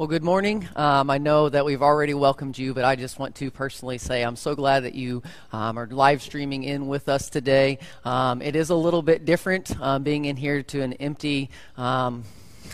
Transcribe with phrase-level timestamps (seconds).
[0.00, 0.66] Well, good morning.
[0.76, 4.22] Um, I know that we've already welcomed you, but I just want to personally say
[4.22, 7.80] I'm so glad that you um, are live streaming in with us today.
[8.02, 12.24] Um, it is a little bit different uh, being in here to an empty um,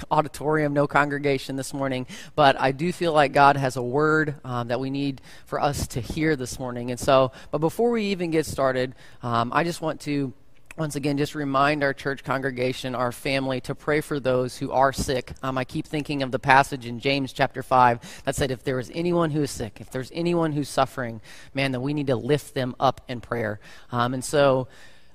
[0.09, 4.69] auditorium, no congregation this morning, but I do feel like God has a word um,
[4.69, 6.93] that we need for us to hear this morning.
[6.93, 10.33] And so, but before we even get started, um, I just want to
[10.77, 14.93] once again, just remind our church congregation, our family, to pray for those who are
[14.93, 15.33] sick.
[15.43, 18.79] Um, I keep thinking of the passage in James chapter 5 that said, if there
[18.79, 21.23] is anyone who is sick, if there's anyone who's suffering,
[21.55, 23.59] man, that we need to lift them up in prayer.
[23.91, 24.69] Um, and so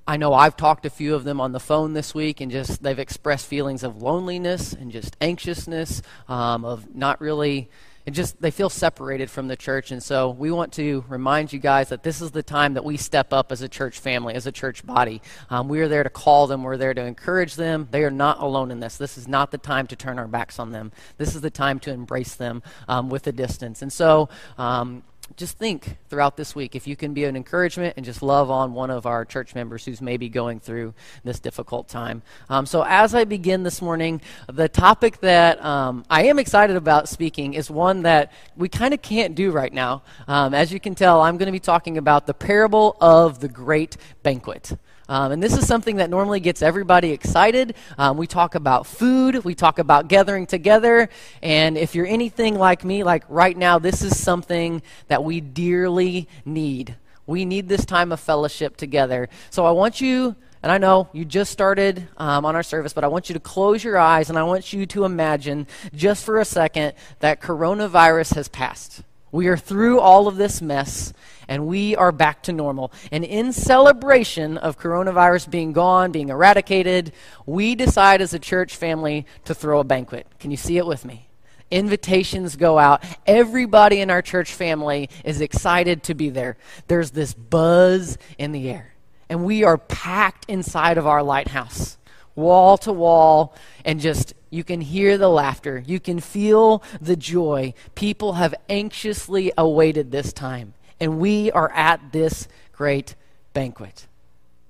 [0.07, 2.51] I know I've talked to a few of them on the phone this week, and
[2.51, 7.69] just they've expressed feelings of loneliness and just anxiousness, um, of not really
[8.05, 9.91] it just they feel separated from the church.
[9.91, 12.97] And so we want to remind you guys that this is the time that we
[12.97, 15.21] step up as a church family as a church body.
[15.49, 16.63] Um, we are there to call them.
[16.63, 17.87] We're there to encourage them.
[17.91, 18.97] They are not alone in this.
[18.97, 20.91] This is not the time to turn our backs on them.
[21.17, 23.81] This is the time to embrace them um, with a distance.
[23.81, 25.03] And so um,
[25.37, 28.73] just think throughout this week if you can be an encouragement and just love on
[28.73, 32.21] one of our church members who's maybe going through this difficult time.
[32.49, 37.09] Um, so, as I begin this morning, the topic that um, I am excited about
[37.09, 40.03] speaking is one that we kind of can't do right now.
[40.27, 43.47] Um, as you can tell, I'm going to be talking about the parable of the
[43.47, 44.77] great banquet.
[45.11, 47.75] Um, and this is something that normally gets everybody excited.
[47.97, 51.09] Um, we talk about food, we talk about gathering together.
[51.41, 56.29] And if you're anything like me, like right now, this is something that we dearly
[56.45, 56.95] need.
[57.27, 59.27] We need this time of fellowship together.
[59.49, 60.37] So I want you.
[60.63, 63.39] And I know you just started um, on our service, but I want you to
[63.41, 68.35] close your eyes and I want you to imagine just for a second that coronavirus
[68.35, 69.03] has passed.
[69.31, 71.13] We are through all of this mess
[71.47, 72.91] and we are back to normal.
[73.11, 77.13] And in celebration of coronavirus being gone, being eradicated,
[77.45, 80.27] we decide as a church family to throw a banquet.
[80.39, 81.27] Can you see it with me?
[81.69, 83.03] Invitations go out.
[83.25, 86.57] Everybody in our church family is excited to be there.
[86.87, 88.93] There's this buzz in the air.
[89.29, 91.97] And we are packed inside of our lighthouse,
[92.35, 93.55] wall to wall,
[93.85, 95.83] and just you can hear the laughter.
[95.85, 97.73] You can feel the joy.
[97.95, 103.15] People have anxiously awaited this time, and we are at this great
[103.53, 104.07] banquet.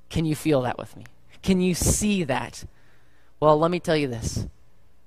[0.09, 1.05] Can you feel that with me?
[1.41, 2.65] Can you see that?
[3.39, 4.47] Well, let me tell you this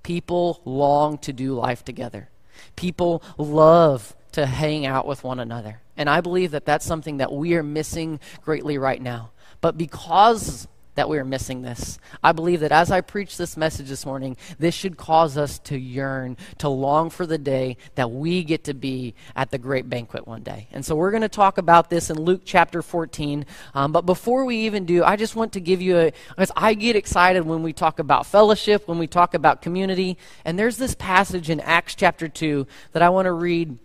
[0.02, 2.28] people long to do life together,
[2.76, 5.80] people love to hang out with one another.
[5.96, 9.30] And I believe that that's something that we are missing greatly right now.
[9.60, 11.98] But because that we are missing this.
[12.22, 15.78] I believe that as I preach this message this morning, this should cause us to
[15.78, 20.26] yearn, to long for the day that we get to be at the great banquet
[20.26, 20.68] one day.
[20.72, 23.46] And so we're going to talk about this in Luke chapter 14.
[23.74, 26.74] Um, but before we even do, I just want to give you a, because I
[26.74, 30.18] get excited when we talk about fellowship, when we talk about community.
[30.44, 33.78] And there's this passage in Acts chapter 2 that I want to read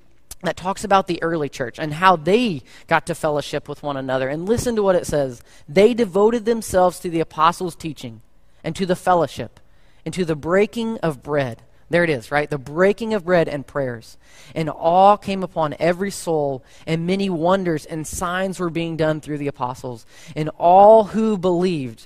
[0.44, 4.30] that talks about the early church and how they got to fellowship with one another.
[4.30, 8.22] And listen to what it says They devoted themselves to the apostles' teaching
[8.64, 9.60] and to the fellowship
[10.06, 11.62] and to the breaking of bread.
[11.90, 12.50] There it is, right?
[12.50, 14.18] The breaking of bread and prayers.
[14.54, 19.40] And awe came upon every soul, and many wonders and signs were being done through
[19.40, 20.06] the apostles.
[20.36, 22.06] And all who believed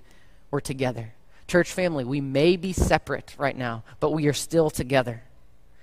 [0.52, 1.14] were together.
[1.48, 5.24] Church family, we may be separate right now, but we are still together.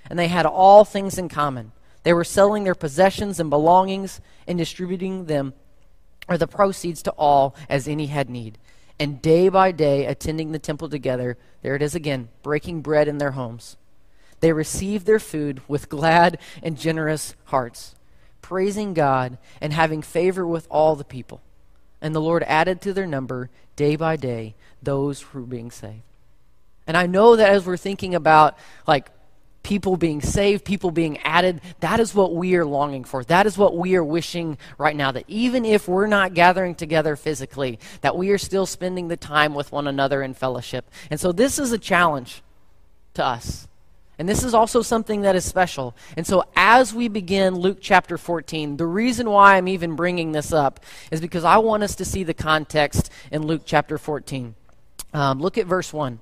[0.08, 1.72] And they had all things in common
[2.02, 5.54] they were selling their possessions and belongings and distributing them
[6.28, 8.58] or the proceeds to all as any had need.
[8.98, 13.18] And day by day, attending the temple together, there it is again, breaking bread in
[13.18, 13.76] their homes.
[14.40, 17.94] They received their food with glad and generous hearts,
[18.40, 21.40] praising God and having favor with all the people.
[22.00, 26.02] And the Lord added to their number day by day those who were being saved.
[26.86, 28.56] And I know that as we're thinking about
[28.86, 29.10] like
[29.62, 31.60] people being saved, people being added.
[31.80, 33.24] That is what we are longing for.
[33.24, 35.12] That is what we are wishing right now.
[35.12, 39.54] That even if we're not gathering together physically, that we are still spending the time
[39.54, 40.90] with one another in fellowship.
[41.10, 42.42] And so this is a challenge
[43.14, 43.68] to us.
[44.18, 45.96] And this is also something that is special.
[46.14, 50.52] And so, as we begin Luke chapter 14, the reason why I'm even bringing this
[50.52, 50.80] up
[51.10, 54.54] is because I want us to see the context in Luke chapter 14.
[55.14, 56.20] Um, look at verse 1.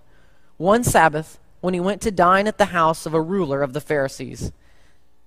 [0.59, 3.81] One Sabbath, when he went to dine at the house of a ruler of the
[3.81, 4.53] Pharisees.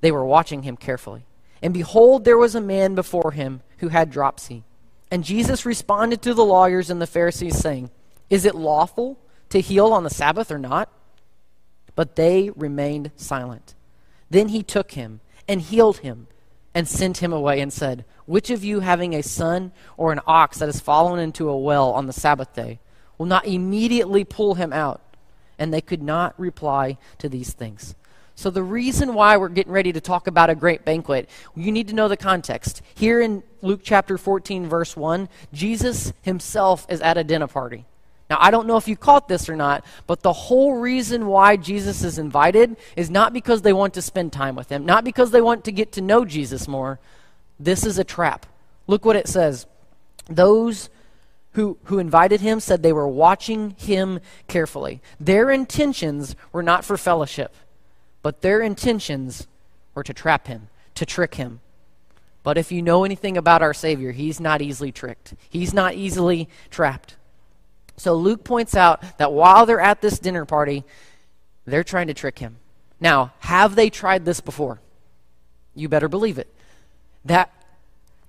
[0.02, 1.26] They were watching him carefully.
[1.62, 4.64] And behold, there was a man before him who had dropsy.
[5.12, 7.92] And Jesus responded to the lawyers and the Pharisees, saying,
[8.30, 9.20] Is it lawful
[9.50, 10.90] to heal on the Sabbath or not?
[11.96, 13.76] But they remained silent.
[14.30, 16.28] Then he took him and healed him
[16.74, 20.60] and sent him away and said, Which of you, having a son or an ox
[20.60, 22.80] that has fallen into a well on the Sabbath day,
[23.18, 25.02] will not immediately pull him out?
[25.62, 27.94] And they could not reply to these things.
[28.34, 31.88] So, the reason why we're getting ready to talk about a great banquet, you need
[31.90, 32.82] to know the context.
[32.96, 37.86] Here in Luke chapter 14, verse 1, Jesus himself is at a dinner party.
[38.28, 41.58] Now, I don't know if you caught this or not, but the whole reason why
[41.58, 45.30] Jesus is invited is not because they want to spend time with him, not because
[45.30, 47.00] they want to get to know Jesus more.
[47.60, 48.48] This is a trap.
[48.88, 49.68] Look what it says.
[50.28, 50.90] Those
[51.54, 55.02] who, who invited him said they were watching him carefully.
[55.20, 57.54] Their intentions were not for fellowship.
[58.22, 59.48] But their intentions
[59.96, 61.60] were to trap him, to trick him.
[62.44, 66.48] But if you know anything about our Savior, he's not easily tricked, he's not easily
[66.70, 67.16] trapped.
[67.98, 70.84] So Luke points out that while they're at this dinner party,
[71.66, 72.58] they're trying to trick him.
[73.00, 74.80] Now, have they tried this before?
[75.76, 76.48] You better believe it.
[77.26, 77.52] That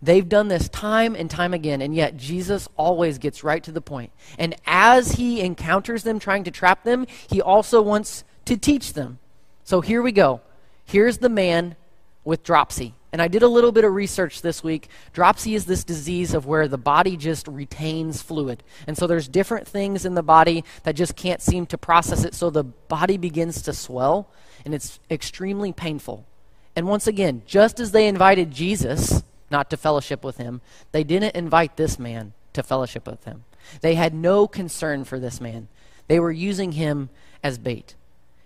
[0.03, 3.81] they've done this time and time again, and yet Jesus always gets right to the
[3.81, 4.13] point.
[4.39, 9.19] And as he encounters them trying to trap them, he also wants to teach them.
[9.65, 10.41] So here we go.
[10.85, 11.77] Here's the man
[12.25, 12.95] with dropsy.
[13.13, 14.89] And I did a little bit of research this week.
[15.13, 18.63] Dropsy is this disease of where the body just retains fluid.
[18.87, 22.35] And so there's different things in the body that just can't seem to process it.
[22.35, 24.31] So the body begins to swell,
[24.65, 26.27] and it's extremely painful.
[26.75, 29.23] And once again, just as they invited Jesus
[29.53, 30.61] not to fellowship with him,
[30.91, 33.45] they didn't invite this man to fellowship with him.
[33.81, 35.69] They had no concern for this man,
[36.09, 37.11] they were using him
[37.45, 37.95] as bait.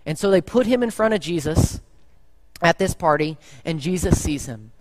[0.05, 1.81] And so they put him in front of Jesus
[2.61, 4.71] at this party, and Jesus sees him.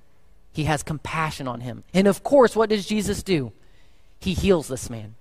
[0.52, 1.84] He has compassion on him.
[1.92, 3.52] And of course, what does Jesus do?
[4.20, 5.14] He heals this man.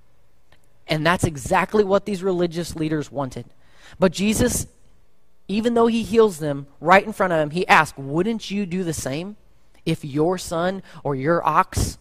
[0.88, 3.46] And that's exactly what these religious leaders wanted.
[4.00, 4.68] But Jesus,
[5.48, 8.84] even though he heals them right in front of him, he asks, Wouldn't you do
[8.84, 9.36] the same
[9.86, 11.98] if your son or your ox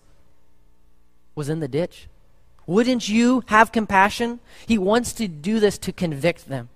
[1.35, 2.09] was in the ditch?
[2.67, 4.41] Wouldn't you have compassion?
[4.67, 6.69] He wants to do this to convict them.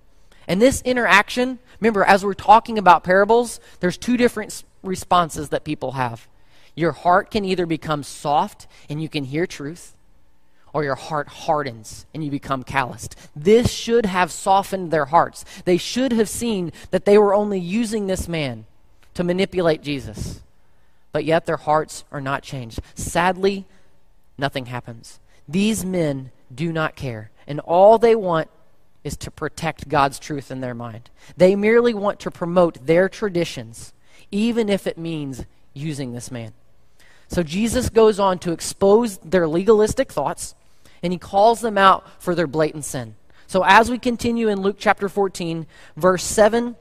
[0.47, 5.93] And this interaction, remember, as we're talking about parables, there's two different responses that people
[5.93, 6.27] have.
[6.75, 9.95] Your heart can either become soft and you can hear truth,
[10.73, 13.15] or your heart hardens and you become calloused.
[13.35, 15.43] This should have softened their hearts.
[15.65, 18.65] They should have seen that they were only using this man
[19.15, 20.41] to manipulate Jesus.
[21.11, 22.79] But yet their hearts are not changed.
[22.93, 23.65] Sadly,
[24.37, 25.19] nothing happens.
[25.47, 28.49] These men do not care, and all they want
[29.03, 31.09] is to protect God's truth in their mind.
[31.37, 33.93] They merely want to promote their traditions,
[34.29, 36.53] even if it means using this man.
[37.27, 40.55] So Jesus goes on to expose their legalistic thoughts,
[41.01, 43.15] and he calls them out for their blatant sin.
[43.47, 45.65] So as we continue in Luke chapter 14,
[45.95, 46.75] verse 7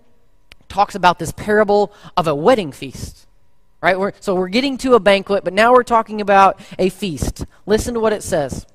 [0.68, 3.26] talks about this parable of a wedding feast.
[3.80, 3.98] Right?
[3.98, 7.44] We're, so we're getting to a banquet, but now we're talking about a feast.
[7.64, 8.66] Listen to what it says.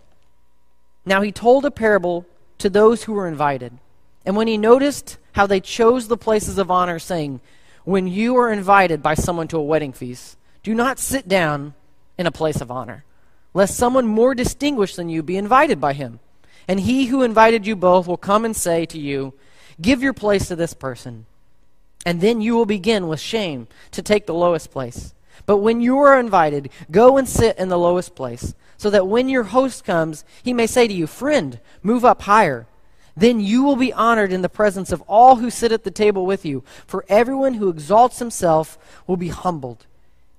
[1.05, 2.25] Now he told a parable
[2.59, 3.77] to those who were invited.
[4.25, 7.41] And when he noticed how they chose the places of honor, saying,
[7.83, 11.73] When you are invited by someone to a wedding feast, do not sit down
[12.17, 13.03] in a place of honor,
[13.53, 16.19] lest someone more distinguished than you be invited by him.
[16.67, 19.33] And he who invited you both will come and say to you,
[19.81, 21.25] Give your place to this person.
[22.05, 25.13] And then you will begin with shame to take the lowest place.
[25.45, 29.29] But when you are invited, go and sit in the lowest place, so that when
[29.29, 32.65] your host comes, he may say to you, Friend, move up higher.
[33.15, 36.25] Then you will be honored in the presence of all who sit at the table
[36.25, 36.63] with you.
[36.87, 39.85] For everyone who exalts himself will be humbled,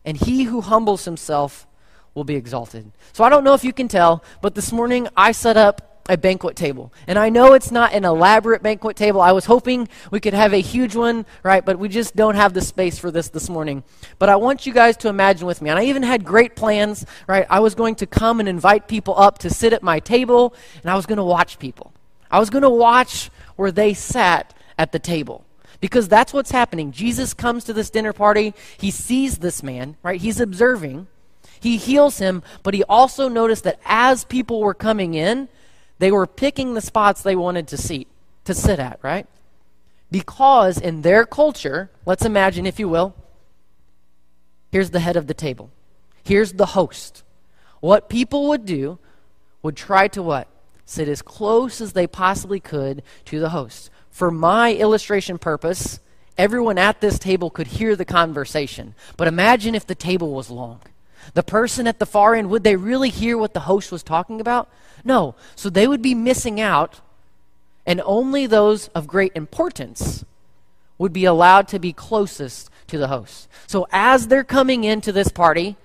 [0.05, 1.67] and he who humbles himself
[2.15, 2.91] will be exalted.
[3.13, 6.17] So I don't know if you can tell, but this morning I set up a
[6.17, 6.93] banquet table.
[7.07, 9.21] And I know it's not an elaborate banquet table.
[9.21, 11.65] I was hoping we could have a huge one, right?
[11.65, 13.85] But we just don't have the space for this this morning.
[14.19, 15.71] But I want you guys to imagine with me.
[15.71, 17.47] And I even had great plans, right?
[17.49, 20.91] I was going to come and invite people up to sit at my table, and
[20.91, 21.93] I was going to watch people.
[22.31, 25.45] I was going to watch where they sat at the table.
[25.81, 26.93] Because that's what's happening.
[26.93, 28.55] Jesus comes to this dinner party.
[28.79, 30.21] He sees this man, right?
[30.21, 31.09] He's observing.
[31.61, 35.49] He heals him, but he also noticed that as people were coming in,
[35.99, 38.09] they were picking the spots they wanted to seat,
[38.45, 39.27] to sit at, right?
[40.11, 43.15] Because in their culture, let's imagine, if you will,
[44.71, 45.71] here's the head of the table.
[46.25, 47.23] Here's the host.
[47.81, 48.99] What people would do
[49.63, 50.49] would try to what?
[50.87, 53.91] Sit as close as they possibly could to the host.
[54.11, 55.99] For my illustration purpose,
[56.39, 58.95] everyone at this table could hear the conversation.
[59.17, 60.81] But imagine if the table was long.
[61.33, 64.41] The person at the far end, would they really hear what the host was talking
[64.41, 64.69] about?
[65.05, 65.35] No.
[65.57, 67.01] So they would be missing out,
[67.87, 70.25] and only those of great importance
[70.99, 73.49] would be allowed to be closest to the host.
[73.67, 75.77] So as they're coming into this party,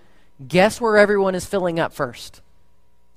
[0.47, 2.41] guess where everyone is filling up first?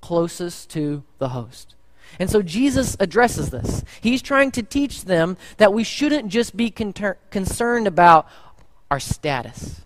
[0.00, 1.74] Closest to the host.
[2.18, 3.84] And so Jesus addresses this.
[4.00, 6.94] He's trying to teach them that we shouldn't just be con-
[7.30, 8.26] concerned about
[8.90, 9.82] our status.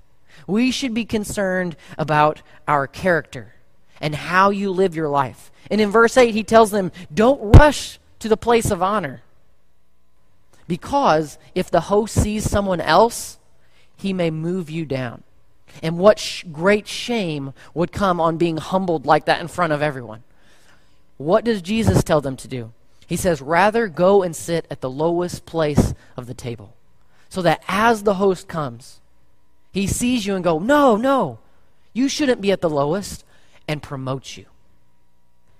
[0.47, 3.55] We should be concerned about our character
[4.01, 5.51] and how you live your life.
[5.71, 9.23] And in verse 8, he tells them, Don't rush to the place of honor.
[10.69, 13.39] Because if the host sees someone else,
[13.97, 15.23] he may move you down.
[15.83, 19.83] And what sh- great shame would come on being humbled like that in front of
[19.83, 20.23] everyone.
[21.19, 22.73] What does Jesus tell them to do?
[23.07, 26.75] He says, Rather go and sit at the lowest place of the table,
[27.29, 29.01] so that as the host comes,
[29.77, 31.39] he sees you and go, No, no,
[31.93, 33.27] you shouldn't be at the lowest,
[33.69, 34.47] and promotes you.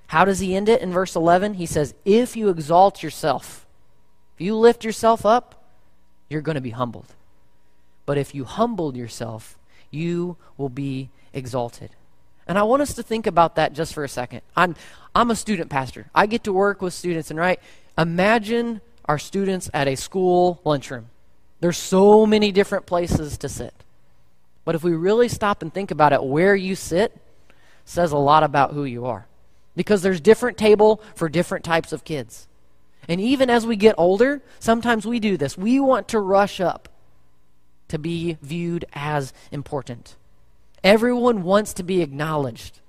[0.07, 1.55] How does he end it in verse 11?
[1.55, 3.67] He says, If you exalt yourself,
[4.35, 5.63] if you lift yourself up,
[6.31, 7.15] you're going to be humbled.
[8.07, 9.59] But if you humbled yourself,
[9.91, 11.91] you will be exalted.
[12.47, 14.41] And I want us to think about that just for a second.
[14.57, 14.77] I'm,
[15.15, 16.07] I'm a student pastor.
[16.15, 17.61] I get to work with students, and right,
[17.99, 21.11] imagine our students at a school lunchroom.
[21.61, 23.75] There's so many different places to sit.
[24.67, 27.17] But if we really stop and think about it, where you sit
[27.87, 29.27] says a lot about who you are.
[29.77, 32.49] Because there's different table for different types of kids.
[33.09, 35.57] And even as we get older, sometimes we do this.
[35.57, 36.89] We want to rush up
[37.89, 40.17] to be viewed as important.
[40.83, 42.81] Everyone wants to be acknowledged.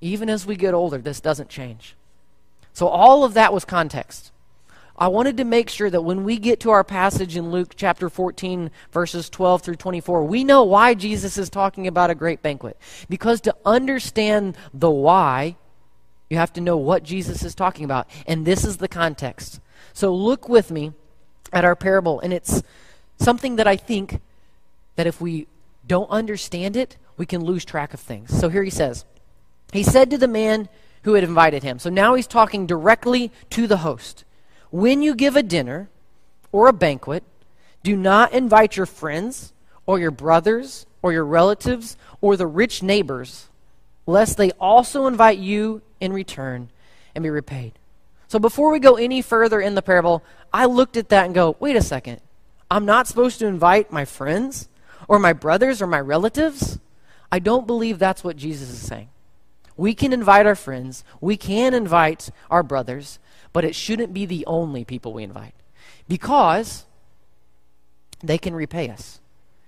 [0.00, 1.96] Even as we get older, this doesn't change.
[2.72, 4.30] So, all of that was context.
[4.98, 8.10] I wanted to make sure that when we get to our passage in Luke chapter
[8.10, 12.76] 14, verses 12 through 24, we know why Jesus is talking about a great banquet.
[13.08, 15.56] Because to understand the why,
[16.28, 18.10] you have to know what Jesus is talking about.
[18.26, 19.60] And this is the context.
[19.92, 20.92] So look with me
[21.52, 22.62] at our parable, and it's
[23.18, 24.20] something that I think
[24.96, 25.46] that if we
[25.86, 28.36] don't understand it, we can lose track of things.
[28.36, 29.04] So here he says,
[29.72, 30.68] He said to the man
[31.04, 31.78] who had invited him.
[31.78, 34.24] So now he's talking directly to the host.
[34.70, 35.88] When you give a dinner
[36.52, 37.24] or a banquet,
[37.82, 39.52] do not invite your friends
[39.86, 43.48] or your brothers or your relatives or the rich neighbors,
[44.06, 46.68] lest they also invite you in return
[47.14, 47.72] and be repaid.
[48.28, 50.22] So before we go any further in the parable,
[50.52, 52.20] I looked at that and go, wait a second.
[52.70, 54.68] I'm not supposed to invite my friends
[55.08, 56.78] or my brothers or my relatives?
[57.32, 59.08] I don't believe that's what Jesus is saying.
[59.76, 63.18] We can invite our friends, we can invite our brothers,
[63.52, 65.54] but it shouldn't be the only people we invite
[66.08, 66.84] because
[68.22, 69.20] they can repay us.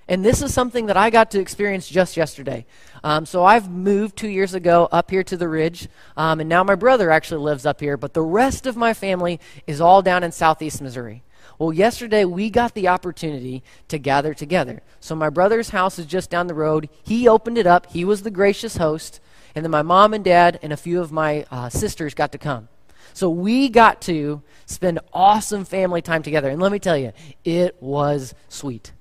[0.09, 2.67] And this is something that I got to experience just yesterday.
[3.05, 6.65] Um, so I've moved two years ago up here to the Ridge, um, and now
[6.65, 10.25] my brother actually lives up here, but the rest of my family is all down
[10.25, 11.23] in southeast Missouri.
[11.61, 14.83] Well, yesterday we got the opportunity to gather together.
[14.99, 16.89] So my brother's house is just down the road.
[17.05, 19.21] He opened it up, he was the gracious host,
[19.55, 22.39] and then my mom and dad and a few of my uh, sisters got to
[22.39, 22.69] come.
[23.13, 26.49] So we got to spend awesome family time together.
[26.49, 27.13] And let me tell you,
[27.45, 28.93] it was sweet.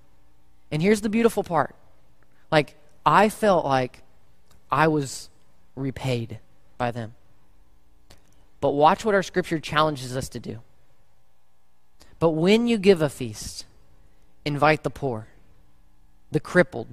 [0.71, 1.75] And here's the beautiful part
[2.51, 2.75] like,
[3.05, 4.01] I felt like
[4.71, 5.29] I was
[5.75, 6.39] repaid
[6.77, 7.13] by them.
[8.61, 10.59] But watch what our scripture challenges us to do.
[12.19, 13.65] But when you give a feast,
[14.43, 15.27] invite the poor,
[16.31, 16.87] the crippled,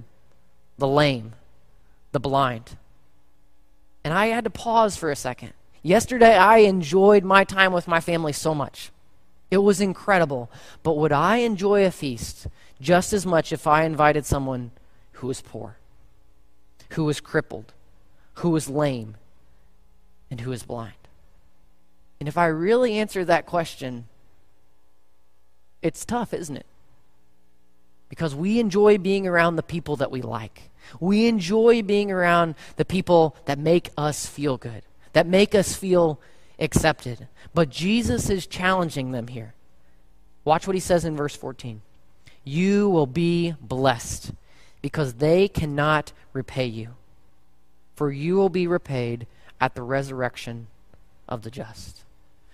[0.77, 1.33] the lame,
[2.13, 2.77] the blind.
[4.03, 5.53] And I had to pause for a second
[5.83, 8.91] Yesterday, I enjoyed my time with my family so much.
[9.49, 10.51] It was incredible.
[10.83, 12.47] But would I enjoy a feast
[12.81, 14.71] just as much if I invited someone
[15.13, 15.77] who was poor,
[16.91, 17.73] who was crippled,
[18.35, 19.15] who was lame,
[20.29, 20.93] and who was blind?
[22.19, 24.07] And if I really answer that question,
[25.81, 26.65] it's tough, isn't it?
[28.09, 30.71] Because we enjoy being around the people that we like.
[30.99, 34.83] We enjoy being around the people that make us feel good
[35.13, 36.19] that make us feel
[36.59, 37.27] accepted.
[37.53, 39.53] But Jesus is challenging them here.
[40.45, 41.81] Watch what he says in verse 14.
[42.43, 44.31] You will be blessed
[44.81, 46.95] because they cannot repay you,
[47.95, 49.27] for you will be repaid
[49.59, 50.67] at the resurrection
[51.27, 52.03] of the just.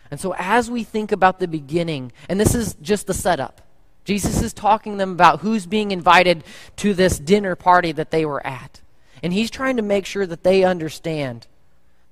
[0.10, 3.62] And so, as we think about the beginning, and this is just the setup,
[4.06, 6.44] Jesus is talking to them about who's being invited
[6.78, 8.82] to this dinner party that they were at.
[9.22, 11.48] And he's trying to make sure that they understand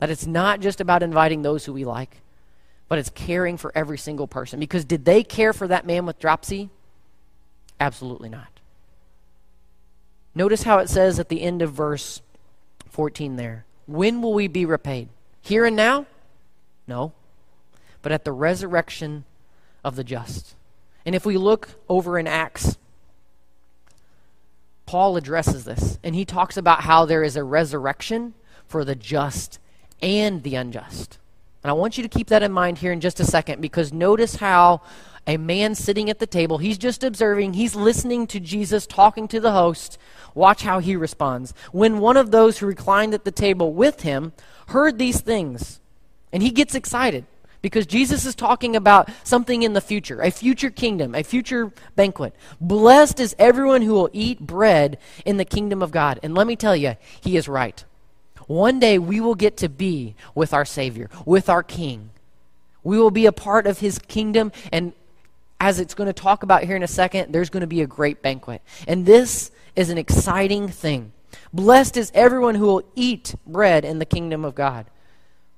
[0.01, 2.17] that it's not just about inviting those who we like,
[2.89, 4.59] but it's caring for every single person.
[4.59, 6.71] Because did they care for that man with dropsy?
[7.79, 8.59] Absolutely not.
[10.33, 12.23] Notice how it says at the end of verse
[12.89, 13.63] 14 there.
[13.85, 15.09] When will we be repaid?
[15.39, 16.07] Here and now?
[16.87, 17.13] No.
[18.01, 19.23] But at the resurrection
[19.83, 20.55] of the just.
[21.05, 22.75] And if we look over in Acts,
[24.87, 25.99] Paul addresses this.
[26.03, 28.33] And he talks about how there is a resurrection
[28.65, 29.59] for the just
[30.01, 31.17] and the unjust.
[31.63, 33.93] And I want you to keep that in mind here in just a second because
[33.93, 34.81] notice how
[35.27, 39.39] a man sitting at the table, he's just observing, he's listening to Jesus talking to
[39.39, 39.97] the host.
[40.33, 41.53] Watch how he responds.
[41.71, 44.33] When one of those who reclined at the table with him
[44.67, 45.79] heard these things,
[46.33, 47.25] and he gets excited
[47.61, 52.35] because Jesus is talking about something in the future, a future kingdom, a future banquet.
[52.59, 56.19] Blessed is everyone who will eat bread in the kingdom of God.
[56.23, 57.83] And let me tell you, he is right.
[58.47, 62.09] One day we will get to be with our Savior, with our King.
[62.83, 64.93] We will be a part of his kingdom, and
[65.59, 67.87] as it's going to talk about here in a second, there's going to be a
[67.87, 68.61] great banquet.
[68.87, 71.11] And this is an exciting thing.
[71.53, 74.87] Blessed is everyone who will eat bread in the kingdom of God.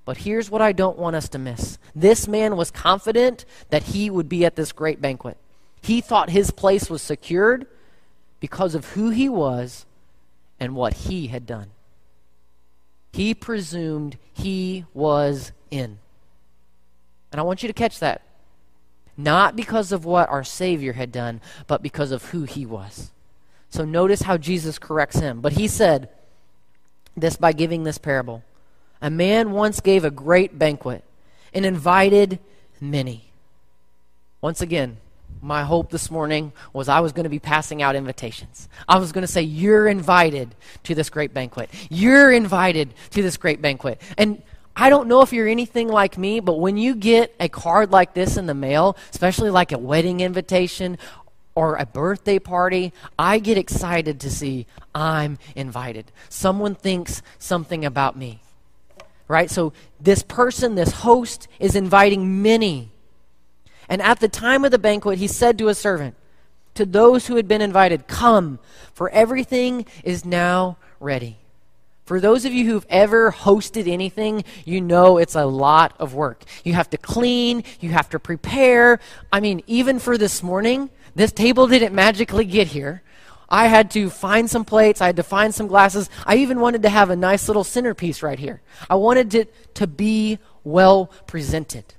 [0.06, 4.10] But here's what I don't want us to miss this man was confident that he
[4.10, 5.38] would be at this great banquet.
[5.82, 7.66] He thought his place was secured
[8.40, 9.86] because of who he was
[10.60, 11.70] and what he had done.
[13.14, 16.00] He presumed he was in.
[17.32, 18.24] And I want you to catch that.
[19.16, 23.12] Not because of what our Savior had done, but because of who he was.
[23.70, 25.42] So notice how Jesus corrects him.
[25.42, 26.10] But he said
[27.16, 28.44] this by giving this parable.
[29.00, 31.04] A man once gave a great banquet
[31.54, 32.40] and invited
[32.82, 33.32] many.
[34.42, 34.98] Once again,
[35.44, 38.70] my hope this morning was I was going to be passing out invitations.
[38.88, 41.70] I was going to say, You're invited to this great banquet.
[41.90, 44.02] You're invited to this great banquet.
[44.18, 44.42] And
[44.76, 48.14] I don't know if you're anything like me, but when you get a card like
[48.14, 50.98] this in the mail, especially like a wedding invitation
[51.56, 56.12] or a birthday party, I get excited to see I'm invited.
[56.30, 58.40] Someone thinks something about me.
[59.28, 59.50] Right?
[59.50, 62.93] So this person, this host, is inviting many
[63.90, 66.16] and at the time of the banquet, he said to a servant,
[66.76, 68.60] To those who had been invited, Come,
[68.94, 71.38] for everything is now ready.
[72.06, 76.44] For those of you who've ever hosted anything, you know it's a lot of work.
[76.66, 79.00] You have to clean, you have to prepare.
[79.32, 83.04] I mean, even for this morning, this table didn't magically get here.
[83.48, 86.10] I had to find some plates, I had to find some glasses.
[86.26, 88.62] I even wanted to have a nice little centerpiece right here.
[88.90, 91.94] I wanted it to be well presented.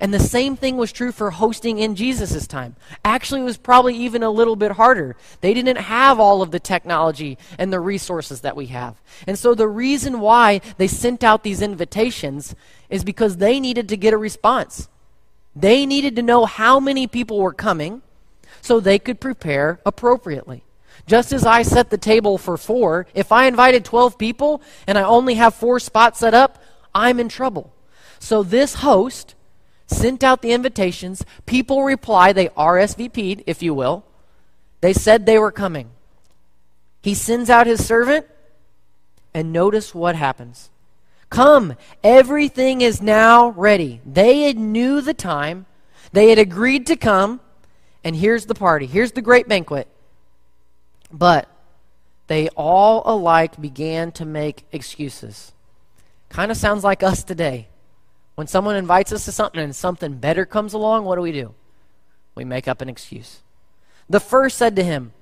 [0.00, 2.76] And the same thing was true for hosting in Jesus' time.
[3.04, 5.16] Actually, it was probably even a little bit harder.
[5.40, 9.00] They didn't have all of the technology and the resources that we have.
[9.26, 12.54] And so the reason why they sent out these invitations
[12.90, 14.88] is because they needed to get a response.
[15.54, 18.02] They needed to know how many people were coming
[18.60, 20.64] so they could prepare appropriately.
[21.06, 25.02] Just as I set the table for four, if I invited 12 people and I
[25.02, 26.62] only have four spots set up,
[26.94, 27.72] I'm in trouble.
[28.18, 29.33] So this host
[29.86, 31.24] sent out the invitations.
[31.46, 32.32] People reply.
[32.32, 34.04] They RSVP'd, if you will.
[34.80, 35.90] They said they were coming.
[37.02, 38.26] He sends out his servant,
[39.34, 40.70] and notice what happens.
[41.30, 44.00] Come, everything is now ready.
[44.06, 45.66] They had knew the time.
[46.12, 47.40] They had agreed to come,
[48.04, 48.86] and here's the party.
[48.86, 49.88] Here's the great banquet.
[51.12, 51.48] But
[52.26, 55.52] they all alike began to make excuses.
[56.28, 57.68] Kind of sounds like us today.
[58.34, 61.54] When someone invites us to something and something better comes along, what do we do?
[62.34, 63.40] We make up an excuse.
[64.08, 65.12] The first said to him,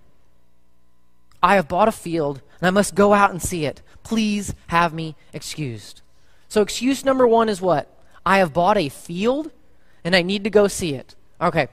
[1.42, 3.82] I have bought a field and I must go out and see it.
[4.02, 6.00] Please have me excused.
[6.48, 7.88] So, excuse number one is what?
[8.24, 9.50] I have bought a field
[10.04, 11.14] and I need to go see it.
[11.40, 11.68] Okay.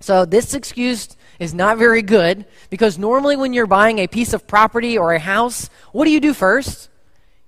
[0.00, 4.46] So, this excuse is not very good because normally when you're buying a piece of
[4.46, 6.88] property or a house, what do you do first?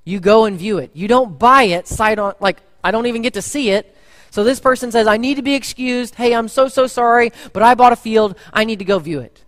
[0.05, 0.91] You go and view it.
[0.95, 3.97] You don't buy it sight on, like I don't even get to see it.
[4.31, 6.15] So this person says, I need to be excused.
[6.15, 8.37] Hey, I'm so, so sorry, but I bought a field.
[8.53, 9.45] I need to go view it.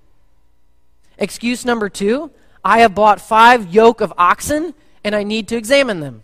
[1.18, 2.30] Excuse number two
[2.64, 6.22] I have bought five yoke of oxen and I need to examine them.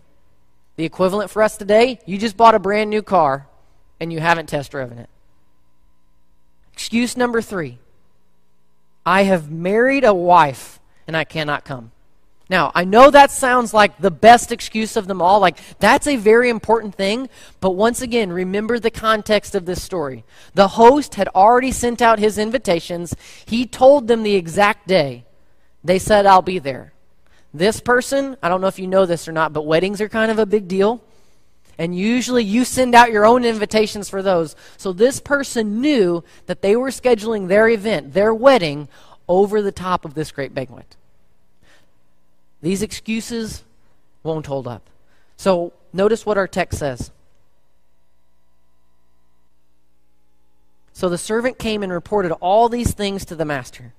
[0.75, 3.47] The equivalent for us today you just bought a brand new car
[3.99, 5.09] and you haven't test driven it.
[6.73, 7.77] Excuse number three
[9.05, 11.91] I have married a wife and I cannot come.
[12.51, 15.39] Now, I know that sounds like the best excuse of them all.
[15.39, 17.29] Like, that's a very important thing.
[17.61, 20.25] But once again, remember the context of this story.
[20.53, 25.23] The host had already sent out his invitations, he told them the exact day.
[25.81, 26.91] They said, I'll be there.
[27.53, 30.29] This person, I don't know if you know this or not, but weddings are kind
[30.29, 31.01] of a big deal.
[31.77, 34.57] And usually you send out your own invitations for those.
[34.75, 38.89] So this person knew that they were scheduling their event, their wedding,
[39.29, 40.97] over the top of this great banquet.
[42.61, 43.63] These excuses
[44.23, 44.89] won't hold up.
[45.37, 47.11] So notice what our text says.
[50.93, 53.93] So the servant came and reported all these things to the master.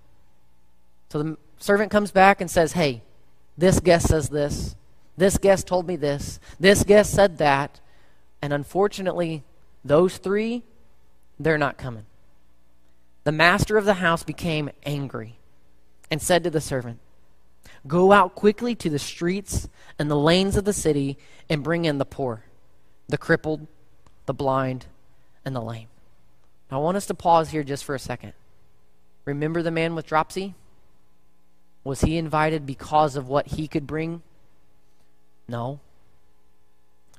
[1.11, 3.03] So the servant comes back and says, Hey,
[3.59, 4.77] this guest says this.
[5.17, 6.39] This guest told me this.
[6.61, 7.81] This guest said that.
[8.41, 9.43] And unfortunately,
[9.85, 10.63] those three,
[11.39, 12.07] they're not coming.
[13.25, 15.39] The master of the house became angry
[16.11, 16.99] and said to the servant,
[17.87, 19.69] Go out quickly to the streets
[19.99, 21.19] and the lanes of the city
[21.49, 22.45] and bring in the poor,
[23.09, 23.67] the crippled,
[24.27, 24.87] the blind,
[25.45, 25.89] and the lame.
[26.71, 28.33] Now, I want us to pause here just for a second.
[29.25, 30.55] Remember the man with dropsy?
[31.85, 34.23] Was he invited because of what he could bring?
[35.49, 35.81] No.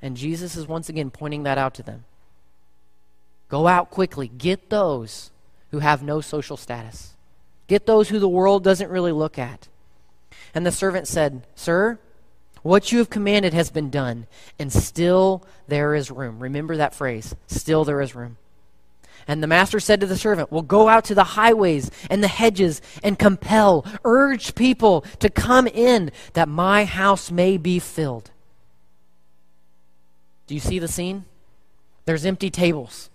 [0.01, 2.05] And Jesus is once again pointing that out to them.
[3.49, 4.27] Go out quickly.
[4.29, 5.31] Get those
[5.71, 7.13] who have no social status.
[7.67, 9.67] Get those who the world doesn't really look at.
[10.53, 11.99] And the servant said, Sir,
[12.61, 16.39] what you have commanded has been done, and still there is room.
[16.39, 18.37] Remember that phrase, still there is room.
[19.27, 22.27] And the master said to the servant, Well, go out to the highways and the
[22.27, 28.31] hedges and compel, urge people to come in that my house may be filled.
[30.47, 31.25] Do you see the scene?
[32.05, 33.09] There's empty tables.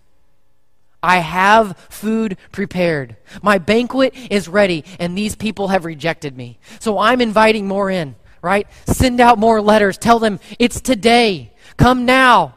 [1.03, 3.17] I have food prepared.
[3.43, 6.59] My banquet is ready, and these people have rejected me.
[6.81, 8.67] So I'm inviting more in, right?
[8.87, 9.97] Send out more letters.
[9.97, 11.53] Tell them it's today.
[11.77, 12.57] Come now.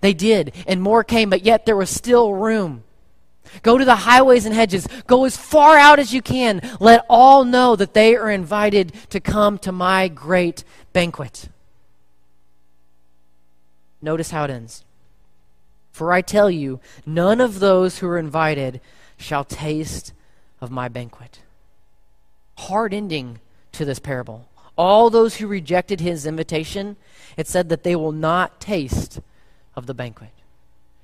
[0.00, 2.84] They did, and more came, but yet there was still room.
[3.62, 4.88] Go to the highways and hedges.
[5.06, 6.60] Go as far out as you can.
[6.80, 11.48] Let all know that they are invited to come to my great banquet.
[14.00, 14.85] Notice how it ends.
[15.96, 18.82] For I tell you, none of those who are invited
[19.16, 20.12] shall taste
[20.60, 21.38] of my banquet.
[22.58, 23.40] Hard ending
[23.72, 24.46] to this parable.
[24.76, 26.96] All those who rejected his invitation,
[27.38, 29.20] it said that they will not taste
[29.74, 30.32] of the banquet.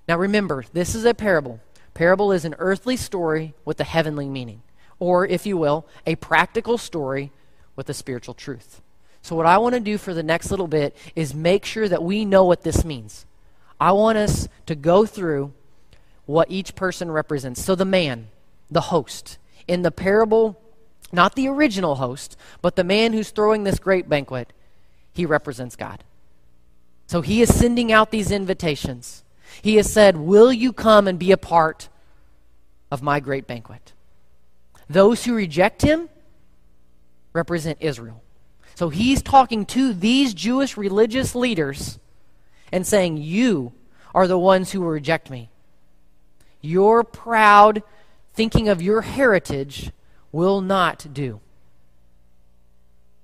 [0.07, 1.61] Now remember, this is a parable.
[1.94, 4.61] Parable is an earthly story with a heavenly meaning,
[4.98, 7.33] or, if you will, a practical story
[7.76, 8.83] with a spiritual truth.
[9.22, 12.02] So, what I want to do for the next little bit is make sure that
[12.02, 13.24] we know what this means.
[13.83, 15.53] I want us to go through
[16.25, 17.61] what each person represents.
[17.61, 18.29] So, the man,
[18.71, 20.57] the host, in the parable,
[21.11, 24.53] not the original host, but the man who's throwing this great banquet,
[25.12, 26.05] he represents God.
[27.09, 29.25] So he is sending out these invitations.
[29.61, 31.88] He has said, Will you come and be a part
[32.92, 33.92] of my great banquet?
[34.88, 36.09] Those who reject him
[37.33, 38.23] represent Israel.
[38.77, 41.99] So he's talking to these Jewish religious leaders
[42.73, 43.73] and saying, You
[44.15, 45.51] are the ones who reject me.
[46.61, 47.83] Your proud
[48.35, 49.93] thinking of your heritage
[50.33, 51.41] will not do.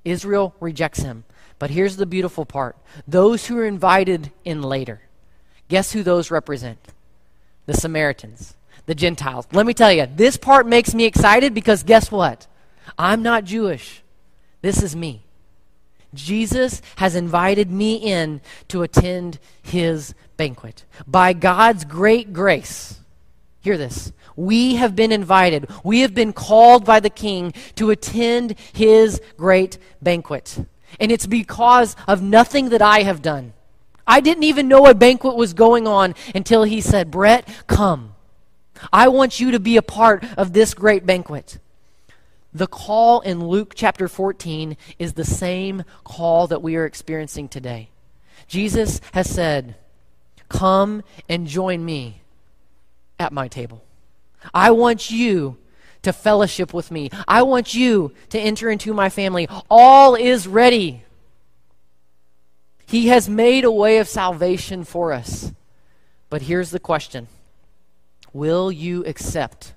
[0.05, 1.25] Israel rejects him.
[1.59, 5.01] But here's the beautiful part those who are invited in later,
[5.69, 6.79] guess who those represent?
[7.67, 8.55] The Samaritans,
[8.87, 9.47] the Gentiles.
[9.53, 12.47] Let me tell you, this part makes me excited because guess what?
[12.99, 14.03] I'm not Jewish.
[14.63, 15.25] This is me.
[16.15, 20.85] Jesus has invited me in to attend his banquet.
[21.07, 23.01] By God's great grace,
[23.61, 24.13] hear this.
[24.37, 29.79] We have been invited, we have been called by the King to attend his great
[30.01, 30.65] banquet.
[31.01, 33.53] And it's because of nothing that I have done.
[34.07, 38.15] I didn't even know a banquet was going on until he said, Brett, come.
[38.93, 41.59] I want you to be a part of this great banquet.
[42.53, 47.91] The call in Luke chapter 14 is the same call that we are experiencing today.
[48.47, 49.77] Jesus has said,
[50.49, 52.23] Come and join me
[53.19, 53.85] at my table.
[54.55, 55.59] I want you
[56.03, 57.11] to fellowship with me.
[57.27, 59.49] I want you to enter into my family.
[59.69, 61.05] All is ready.
[62.87, 65.53] He has made a way of salvation for us.
[66.31, 67.29] But here's the question
[68.33, 69.75] Will you accept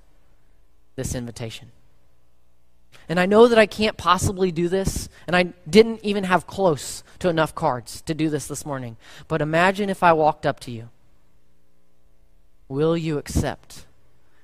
[0.96, 1.70] this invitation?
[3.08, 7.02] And I know that I can't possibly do this, and I didn't even have close
[7.18, 8.96] to enough cards to do this this morning.
[9.28, 10.88] But imagine if I walked up to you.
[12.68, 13.84] Will you accept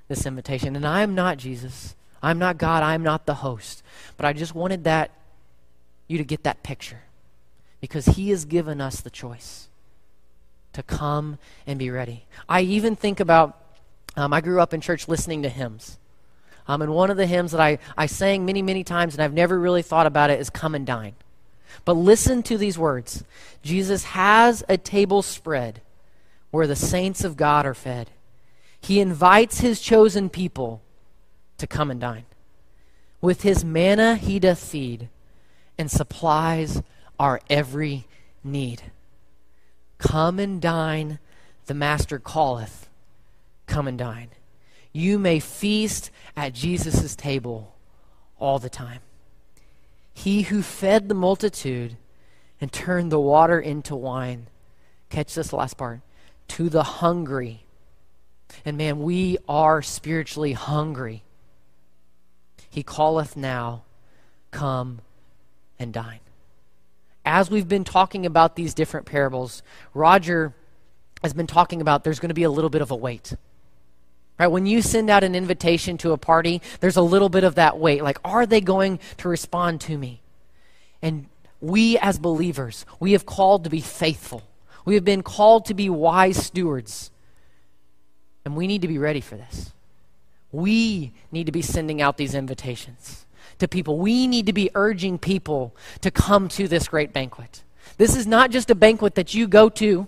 [0.08, 0.74] this invitation.
[0.74, 1.94] And I am not Jesus.
[2.22, 2.82] I'm not God.
[2.82, 3.82] I'm not the host.
[4.16, 5.12] But I just wanted that
[6.08, 7.02] you to get that picture
[7.80, 9.68] because he has given us the choice
[10.72, 12.24] to come and be ready.
[12.48, 13.62] I even think about
[14.16, 15.98] um, I grew up in church listening to hymns.
[16.68, 19.32] Um, and one of the hymns that I, I sang many, many times and I've
[19.32, 21.14] never really thought about it is Come and Dine.
[21.84, 23.24] But listen to these words
[23.62, 25.80] Jesus has a table spread
[26.50, 28.10] where the saints of God are fed.
[28.80, 30.82] He invites his chosen people
[31.56, 32.24] to come and dine.
[33.20, 35.08] With his manna he doth feed
[35.76, 36.82] and supplies
[37.18, 38.06] our every
[38.44, 38.84] need.
[39.98, 41.18] Come and dine,
[41.66, 42.88] the Master calleth.
[43.66, 44.30] Come and dine.
[44.92, 47.74] You may feast at Jesus' table
[48.38, 49.00] all the time.
[50.12, 51.96] He who fed the multitude
[52.60, 54.48] and turned the water into wine
[55.10, 56.00] Catch this last part.
[56.48, 57.64] To the hungry.
[58.64, 61.22] And man, we are spiritually hungry.
[62.70, 63.82] He calleth now,
[64.50, 65.00] come
[65.78, 66.20] and dine.
[67.24, 70.54] As we've been talking about these different parables, Roger
[71.22, 73.34] has been talking about there's going to be a little bit of a wait.
[74.38, 74.46] Right?
[74.46, 77.78] When you send out an invitation to a party, there's a little bit of that
[77.78, 78.02] wait.
[78.02, 80.20] Like, are they going to respond to me?
[81.02, 81.26] And
[81.60, 84.44] we as believers, we have called to be faithful.
[84.84, 87.10] We have been called to be wise stewards.
[88.44, 89.72] And we need to be ready for this.
[90.52, 93.26] We need to be sending out these invitations
[93.58, 93.98] to people.
[93.98, 97.64] We need to be urging people to come to this great banquet.
[97.96, 100.06] This is not just a banquet that you go to,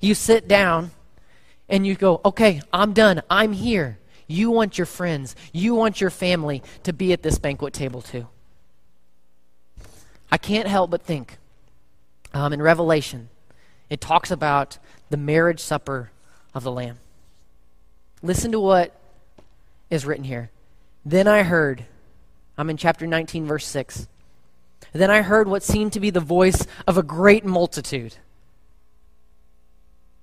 [0.00, 0.90] you sit down,
[1.68, 3.22] and you go, okay, I'm done.
[3.28, 3.98] I'm here.
[4.28, 8.26] You want your friends, you want your family to be at this banquet table too.
[10.32, 11.38] I can't help but think
[12.34, 13.28] um, in Revelation,
[13.88, 14.78] it talks about
[15.10, 16.10] the marriage supper
[16.54, 16.98] of the Lamb.
[18.20, 18.98] Listen to what
[19.90, 20.50] is written here.
[21.04, 21.84] Then I heard,
[22.58, 24.08] I'm in chapter 19, verse 6.
[24.92, 28.16] Then I heard what seemed to be the voice of a great multitude,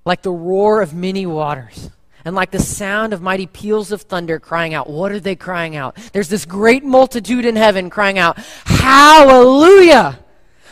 [0.06, 1.90] like the roar of many waters,
[2.26, 4.90] and like the sound of mighty peals of thunder crying out.
[4.90, 5.98] What are they crying out?
[6.14, 10.20] There's this great multitude in heaven crying out, Hallelujah!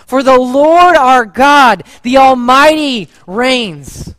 [0.05, 4.13] For the Lord our God, the Almighty, reigns.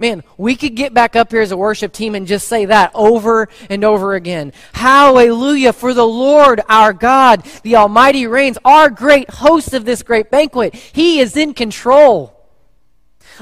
[0.00, 2.90] Man, we could get back up here as a worship team and just say that
[2.94, 4.54] over and over again.
[4.72, 10.30] Hallelujah, for the Lord our God, the Almighty reigns, our great host of this great
[10.30, 10.74] banquet.
[10.74, 12.39] He is in control.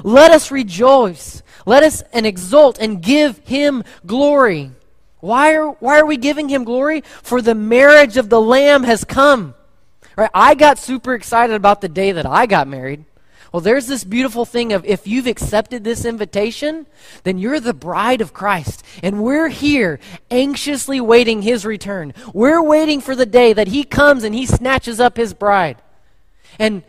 [0.03, 1.43] Let us rejoice.
[1.67, 4.73] Let us and exult and give him glory.
[5.21, 7.03] Why are, why are we giving him glory?
[7.23, 9.55] For the marriage of the Lamb has come.
[10.17, 10.31] Right?
[10.33, 13.05] I got super excited about the day that I got married.
[13.53, 16.87] Well, there's this beautiful thing of if you've accepted this invitation,
[17.23, 18.85] then you're the bride of Christ.
[19.03, 22.13] And we're here anxiously waiting his return.
[22.35, 25.79] We're waiting for the day that he comes and he snatches up his bride.
[26.59, 26.83] And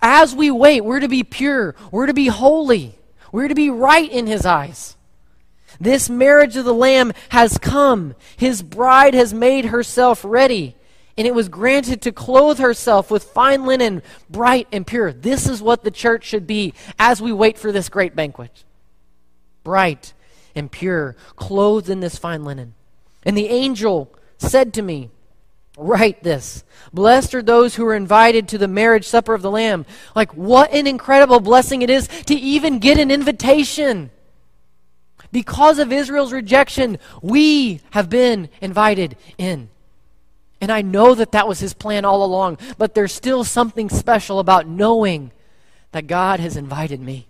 [0.00, 2.98] as we wait, we're to be pure, we're to be holy,
[3.32, 4.96] we're to be right in his eyes.
[5.78, 8.14] This marriage of the Lamb has come.
[8.36, 10.74] His bride has made herself ready
[11.18, 15.12] and it was granted to clothe herself with fine linen, bright and pure.
[15.12, 18.64] This is what the church should be as we wait for this great banquet.
[19.64, 20.12] Bright
[20.54, 22.74] and pure, clothed in this fine linen.
[23.24, 25.10] And the angel said to me,
[25.76, 26.64] Write this.
[26.92, 29.84] Blessed are those who are invited to the marriage supper of the Lamb.
[30.14, 34.10] Like, what an incredible blessing it is to even get an invitation.
[35.32, 39.68] Because of Israel's rejection, we have been invited in.
[40.62, 44.38] And I know that that was his plan all along, but there's still something special
[44.38, 45.30] about knowing
[45.92, 47.26] that God has invited me.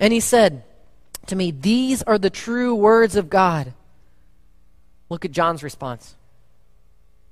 [0.00, 0.64] And he said
[1.26, 3.74] to me, These are the true words of God.
[5.10, 6.16] Look at John's response.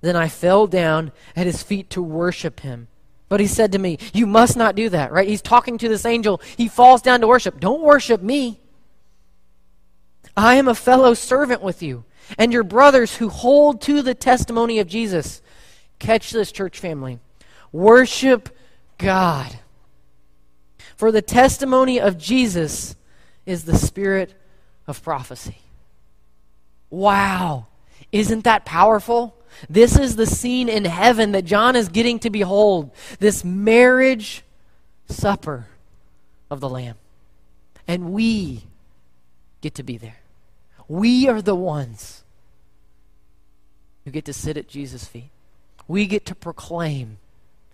[0.00, 2.88] Then I fell down at his feet to worship him.
[3.28, 5.28] But he said to me, You must not do that, right?
[5.28, 6.40] He's talking to this angel.
[6.56, 7.60] He falls down to worship.
[7.60, 8.60] Don't worship me.
[10.36, 12.04] I am a fellow servant with you
[12.38, 15.42] and your brothers who hold to the testimony of Jesus.
[15.98, 17.18] Catch this, church family.
[17.72, 18.48] Worship
[18.98, 19.58] God.
[20.96, 22.96] For the testimony of Jesus
[23.46, 24.34] is the spirit
[24.86, 25.58] of prophecy.
[26.90, 27.66] Wow.
[28.12, 29.36] Isn't that powerful?
[29.68, 34.42] This is the scene in heaven that John is getting to behold this marriage
[35.08, 35.66] supper
[36.50, 36.96] of the Lamb.
[37.86, 38.64] And we
[39.60, 40.20] get to be there.
[40.88, 42.24] We are the ones
[44.04, 45.30] who get to sit at Jesus' feet.
[45.86, 47.18] We get to proclaim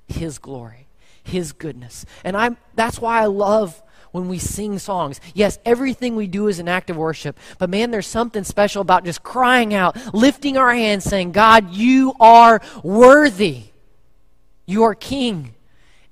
[0.08, 0.86] his glory,
[1.22, 2.04] his goodness.
[2.24, 5.20] And I'm that's why I love when we sing songs.
[5.34, 9.04] Yes, everything we do is an act of worship, but man, there's something special about
[9.04, 13.64] just crying out, lifting our hands, saying, God, you are worthy.
[14.66, 15.54] You are king,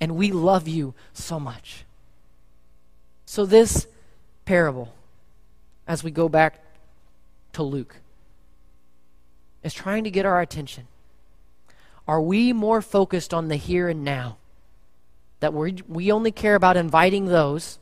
[0.01, 1.85] and we love you so much.
[3.27, 3.89] So, this
[4.45, 4.95] parable,
[5.89, 6.63] as we go back
[7.55, 7.97] to Luke
[9.65, 10.87] is trying to get our attention.
[12.07, 14.37] Are we more focused on the here and now?
[15.41, 17.79] That we we only care about inviting those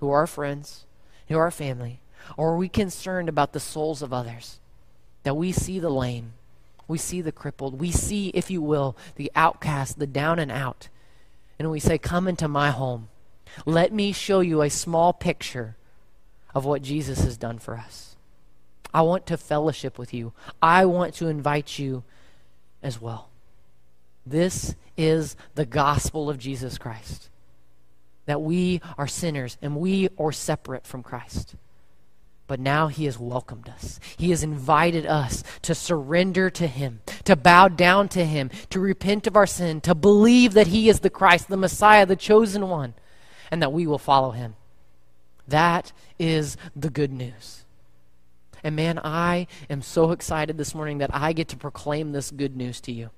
[0.00, 0.84] who are our friends,
[1.28, 2.00] who are our family?
[2.36, 4.60] Or are we concerned about the souls of others?
[5.22, 6.32] That we see the lame,
[6.86, 10.88] we see the crippled, we see, if you will, the outcast, the down and out.
[11.58, 13.08] And we say, Come into my home.
[13.66, 15.76] Let me show you a small picture
[16.54, 18.16] of what Jesus has done for us.
[18.92, 20.32] I want to fellowship with you.
[20.62, 22.04] I want to invite you
[22.82, 23.28] as well.
[24.24, 27.28] This is the gospel of Jesus Christ.
[28.28, 31.56] That we are sinners and we are separate from Christ.
[32.46, 33.98] But now he has welcomed us.
[34.18, 39.26] He has invited us to surrender to him, to bow down to him, to repent
[39.26, 42.92] of our sin, to believe that he is the Christ, the Messiah, the chosen one,
[43.50, 44.56] and that we will follow him.
[45.46, 47.64] That is the good news.
[48.62, 52.56] And man, I am so excited this morning that I get to proclaim this good
[52.56, 53.08] news to you.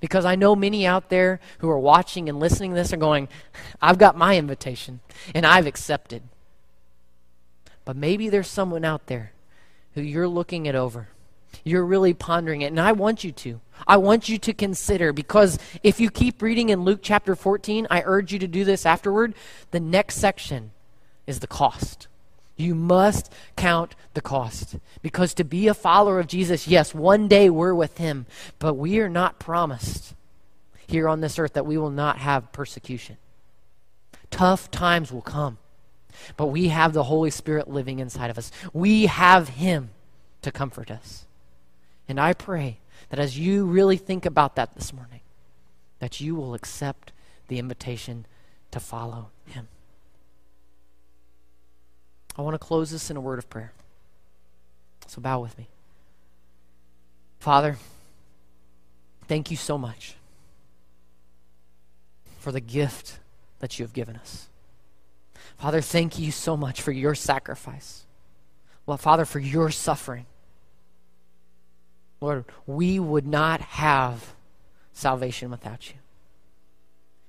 [0.00, 3.28] Because I know many out there who are watching and listening this are going,
[3.80, 5.00] I've got my invitation
[5.34, 6.22] and I've accepted.
[7.84, 9.32] But maybe there's someone out there
[9.94, 11.08] who you're looking it over.
[11.64, 13.60] You're really pondering it, and I want you to.
[13.86, 18.02] I want you to consider because if you keep reading in Luke chapter 14, I
[18.04, 19.34] urge you to do this afterward.
[19.70, 20.70] The next section
[21.26, 22.08] is the cost.
[22.62, 24.76] You must count the cost.
[25.02, 28.26] Because to be a follower of Jesus, yes, one day we're with him,
[28.58, 30.14] but we are not promised
[30.86, 33.16] here on this earth that we will not have persecution.
[34.30, 35.58] Tough times will come.
[36.36, 38.50] But we have the Holy Spirit living inside of us.
[38.72, 39.90] We have Him
[40.42, 41.26] to comfort us.
[42.08, 45.20] And I pray that as you really think about that this morning,
[45.98, 47.12] that you will accept
[47.48, 48.26] the invitation
[48.70, 49.68] to follow Him.
[52.36, 53.72] I want to close this in a word of prayer.
[55.06, 55.68] So bow with me.
[57.38, 57.76] Father,
[59.26, 60.14] thank you so much
[62.38, 63.18] for the gift
[63.58, 64.48] that you have given us.
[65.58, 68.04] Father, thank you so much for your sacrifice.
[68.86, 70.26] Well, Father, for your suffering.
[72.20, 74.34] Lord, we would not have
[74.92, 75.96] salvation without you.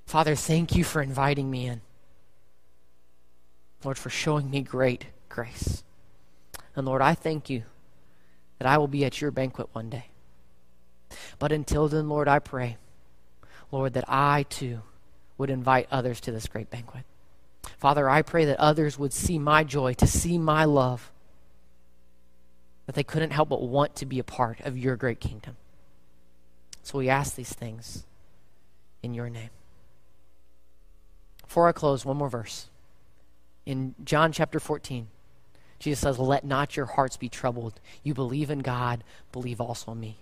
[0.06, 1.82] Father, thank you for inviting me in.
[3.84, 5.84] Lord, for showing me great grace.
[6.76, 7.64] And Lord, I thank you
[8.60, 10.06] that I will be at your banquet one day.
[11.40, 12.78] But until then, Lord, I pray,
[13.72, 14.82] Lord, that I too
[15.38, 17.04] would invite others to this great banquet.
[17.78, 21.12] Father, I pray that others would see my joy, to see my love,
[22.86, 25.56] that they couldn't help but want to be a part of your great kingdom.
[26.84, 28.06] So we ask these things
[29.02, 29.50] in your name.
[31.42, 32.68] Before I close, one more verse.
[33.66, 35.08] In John chapter 14,
[35.80, 37.80] Jesus says, Let not your hearts be troubled.
[38.04, 40.18] You believe in God, believe also in me.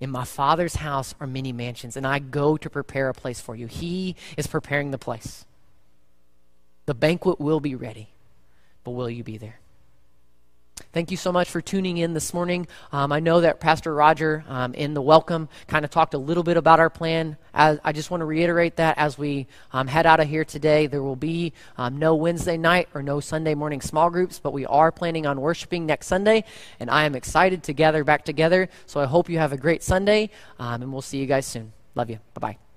[0.00, 3.56] In my Father's house are many mansions, and I go to prepare a place for
[3.56, 3.66] you.
[3.66, 5.44] He is preparing the place.
[6.86, 8.08] The banquet will be ready,
[8.84, 9.58] but will you be there?
[10.92, 12.66] Thank you so much for tuning in this morning.
[12.92, 16.42] Um, I know that Pastor Roger um, in the welcome kind of talked a little
[16.42, 17.36] bit about our plan.
[17.52, 20.86] As, I just want to reiterate that as we um, head out of here today,
[20.86, 24.64] there will be um, no Wednesday night or no Sunday morning small groups, but we
[24.64, 26.44] are planning on worshiping next Sunday,
[26.80, 28.70] and I am excited to gather back together.
[28.86, 31.74] So I hope you have a great Sunday, um, and we'll see you guys soon.
[31.94, 32.18] Love you.
[32.32, 32.67] Bye bye.